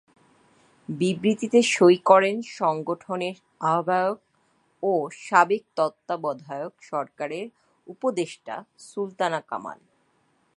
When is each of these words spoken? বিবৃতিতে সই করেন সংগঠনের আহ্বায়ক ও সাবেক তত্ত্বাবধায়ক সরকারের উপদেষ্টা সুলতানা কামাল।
বিবৃতিতে 0.89 1.59
সই 1.73 1.97
করেন 2.05 2.35
সংগঠনের 2.59 3.35
আহ্বায়ক 3.65 4.19
ও 4.83 4.93
সাবেক 5.21 5.63
তত্ত্বাবধায়ক 5.75 6.73
সরকারের 6.81 7.47
উপদেষ্টা 7.87 8.55
সুলতানা 8.79 9.41
কামাল। 9.41 9.79